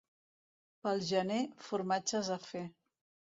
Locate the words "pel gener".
0.87-1.37